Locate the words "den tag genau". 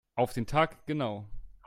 0.33-1.25